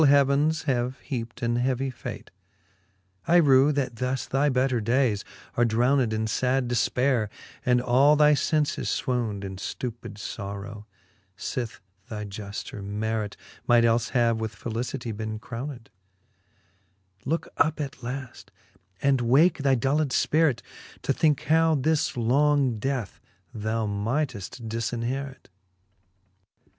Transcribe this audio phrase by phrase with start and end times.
[0.05, 2.31] heavens have heapt an heavy fate:
[3.27, 5.23] I rew, that thus thy better dayes
[5.55, 7.27] are drowned In lad defpaire,
[7.63, 10.85] and all thy fenies fwowned In ftupid forow,
[11.37, 13.37] fith thy jufter merit
[13.67, 15.91] Might elie have with felicitie bene crowned:
[17.23, 18.49] Looke up at laft,
[19.03, 20.61] and wake thy dulled fpirit,
[21.03, 23.21] To thinke how this long death
[23.53, 25.45] thou mighteft difinherit.